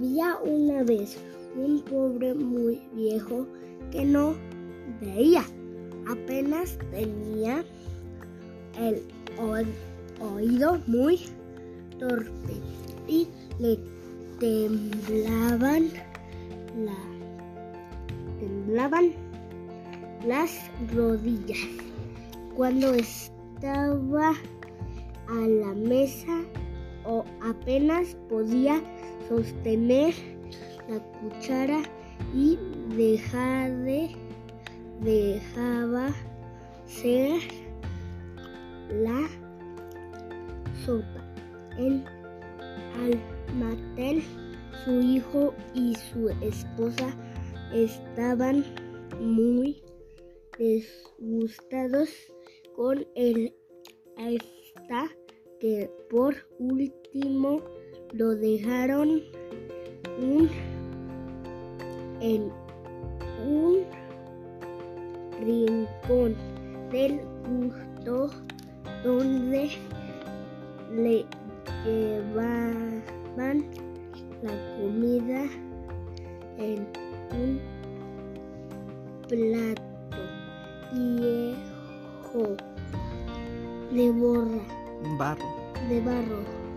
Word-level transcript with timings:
Había 0.00 0.38
una 0.42 0.82
vez 0.82 1.18
un 1.54 1.82
pobre 1.82 2.32
muy 2.32 2.80
viejo 2.94 3.46
que 3.92 4.02
no 4.02 4.34
veía. 4.98 5.44
Apenas 6.08 6.78
tenía 6.90 7.62
el 8.78 9.02
oído 10.18 10.80
muy 10.86 11.20
torpe 11.98 12.54
y 13.06 13.28
le 13.58 13.78
temblaban 14.38 15.90
la 16.82 16.96
temblaban 18.40 19.10
las 20.26 20.50
rodillas 20.94 21.58
cuando 22.56 22.94
estaba 22.94 24.30
a 25.28 25.46
la 25.46 25.74
mesa 25.74 26.40
o 27.04 27.22
apenas 27.42 28.16
podía 28.30 28.82
sostener 29.30 30.12
la 30.88 30.98
cuchara 31.20 31.82
y 32.34 32.58
de, 32.96 34.10
dejaba 35.00 36.08
ser 36.84 37.40
la 38.90 39.28
sopa. 40.84 41.24
En 41.78 42.04
Almatel, 42.98 44.20
su 44.84 45.00
hijo 45.00 45.54
y 45.74 45.94
su 45.94 46.28
esposa 46.42 47.14
estaban 47.72 48.64
muy 49.20 49.80
disgustados 50.58 52.08
con 52.74 53.06
el 53.14 53.54
hasta 54.16 55.08
que 55.60 55.88
por 56.10 56.34
último 56.58 57.62
lo 58.12 58.34
dejaron 58.34 59.22
en 62.20 62.50
un 63.46 63.84
rincón 65.40 66.36
del 66.90 67.20
gusto 67.48 68.30
donde 69.04 69.70
le 70.92 71.24
llevaban 71.84 73.64
la 74.42 74.52
comida 74.76 75.44
en 76.58 76.86
un 77.32 77.60
plato 79.28 79.82
viejo 80.92 82.56
de 83.92 84.10
borra. 84.10 84.62
Barro. 85.18 85.44
De 85.88 86.00
barro. 86.00 86.69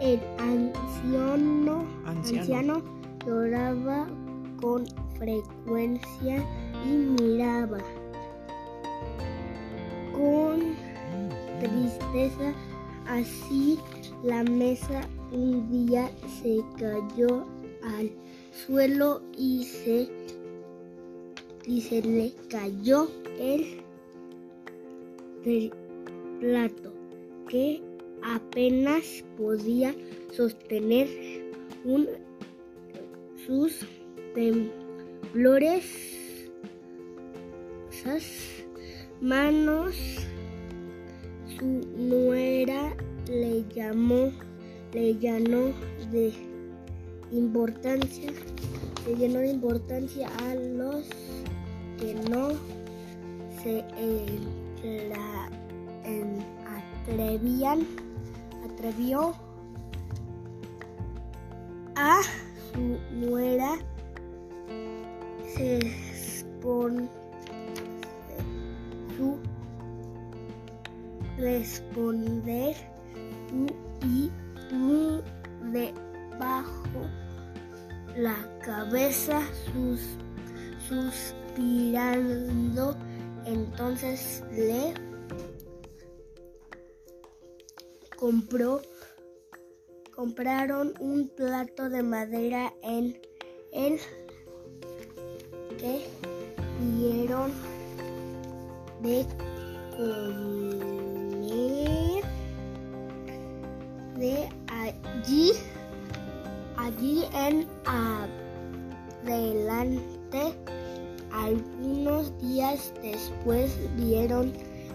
El 0.00 0.20
anciano, 0.38 1.84
anciano. 2.06 2.82
lloraba 3.26 4.06
con 4.60 4.86
frecuencia 5.18 6.44
y 6.84 6.88
miraba 7.20 7.78
con 10.12 10.60
tristeza 11.60 12.54
así 13.06 13.78
la 14.22 14.42
mesa 14.44 15.00
un 15.32 15.70
día 15.70 16.10
se 16.40 16.62
cayó 16.78 17.44
al 17.82 18.10
suelo 18.66 19.22
y 19.36 19.64
se, 19.64 20.08
y 21.66 21.80
se 21.80 22.02
le 22.02 22.32
cayó 22.48 23.08
el, 23.38 23.82
plato 26.40 26.92
que 27.48 27.80
apenas 28.22 29.24
podía 29.36 29.94
sostener 30.32 31.08
un, 31.84 32.08
sus 33.46 33.86
temblores, 34.34 35.84
manos, 39.20 39.94
su 41.58 41.64
nuera 41.96 42.96
le 43.28 43.64
llamó, 43.74 44.32
le 44.92 45.14
llenó 45.14 45.72
de 46.10 46.32
importancia, 47.32 48.32
le 49.06 49.16
llenó 49.16 49.40
de 49.40 49.50
importancia 49.50 50.28
a 50.46 50.54
los 50.54 51.04
que 51.98 52.14
no 52.30 52.52
se 53.62 53.84
atrevían, 57.06 57.86
atrevió 58.72 59.34
a 61.96 62.20
su 62.72 62.98
nuera 63.16 63.76
se 65.56 66.08
responder 71.38 72.76
y 74.02 74.30
debajo 75.72 77.00
la 78.16 78.36
cabeza 78.64 79.40
sus, 79.72 80.00
suspirando. 80.88 82.96
Entonces 83.44 84.42
le 84.52 84.94
compró 88.18 88.82
compraron 90.14 90.92
un 90.98 91.28
plato 91.28 91.88
de 91.88 92.02
madera 92.02 92.74
en 92.82 93.16
el 93.72 94.00
que 95.78 96.04
dieron 96.98 97.52
de 99.00 99.24
comer. 99.96 100.98
De 104.16 104.48
allí 104.66 105.52
allí 106.76 107.24
en 107.32 107.68
adelante 109.22 110.54
algunos 111.32 112.36
días 112.40 112.92
después 113.00 113.78
vieron 113.96 114.52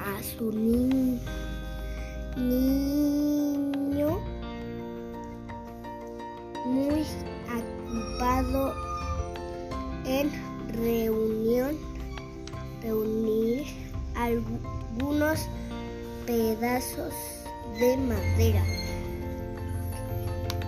a 0.00 0.20
su 0.36 0.50
niño 0.50 1.43
muy 6.66 7.04
ocupado 7.94 8.74
en 10.06 10.30
reunión, 10.72 11.76
reunir 12.82 13.66
algunos 14.14 15.40
pedazos 16.26 17.14
de 17.78 17.96
madera 17.96 18.64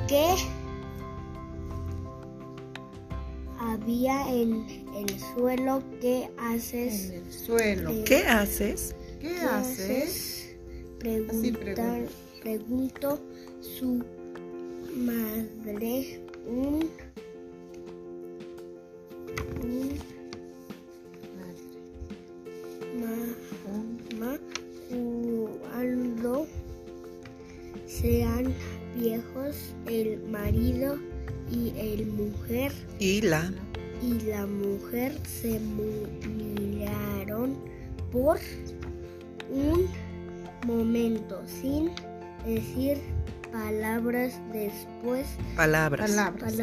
que 0.09 0.37
había 3.59 4.29
en 4.33 4.67
el 4.95 5.21
suelo. 5.35 5.83
¿Qué 6.01 6.31
haces? 6.39 7.11
En 7.11 7.27
el 7.27 7.33
suelo. 7.33 8.05
¿Qué 8.05 8.27
haces? 8.27 8.95
¿Qué, 9.21 9.41
haces? 9.41 10.46
Preguntar, 11.07 12.09
preguntó 12.43 13.21
su 13.61 14.03
madre 14.93 16.21
un 16.45 16.91
cuando 25.73 26.49
sean 27.87 28.53
viejos 28.97 29.77
el 29.87 30.21
marido 30.29 30.99
y 31.53 31.73
el 31.79 32.07
mujer. 32.07 32.73
Y 32.99 33.21
la 33.21 33.53
y 34.03 34.27
la 34.29 34.45
mujer 34.45 35.17
se 35.25 35.61
miraron 35.61 37.57
por 38.11 38.41
un 39.49 39.87
momento 40.67 41.43
sin 41.47 41.93
decir 42.45 43.01
palabras 43.53 44.41
después. 44.53 45.27
Palabras. 45.55 46.11
Palabras, 46.11 46.57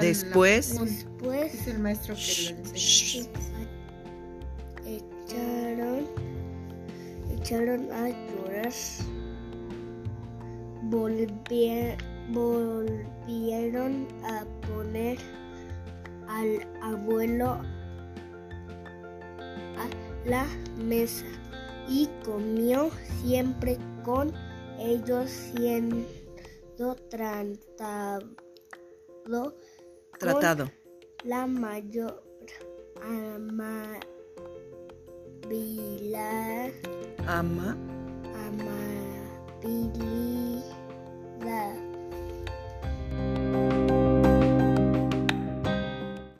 después. 0.00 0.78
Después. 0.80 1.54
Es 1.54 1.66
el 1.68 1.78
maestro 1.78 2.14
que 2.14 2.54
lo 2.56 2.80
echaron 4.86 6.06
echaron 7.34 7.90
a 7.92 8.08
llorar. 8.08 8.72
Volvieron 12.30 14.08
a 14.24 14.44
poner 14.66 15.18
al 16.28 16.66
abuelo 16.82 17.60
a 19.76 19.88
la 20.26 20.46
mesa 20.76 21.24
y 21.88 22.08
comió 22.24 22.90
siempre 23.22 23.78
con 24.04 24.32
ellos 24.78 25.30
siendo 25.30 26.04
con 29.28 29.54
Tratado. 30.18 30.70
la 31.24 31.46
mayor 31.46 32.22
amabilidad, 33.02 34.00
Ama. 37.26 37.76
amabilidad 38.46 40.47